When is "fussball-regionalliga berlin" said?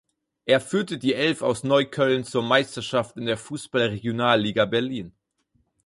3.37-5.13